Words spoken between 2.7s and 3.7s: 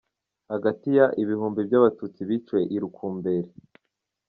i Rukumberi.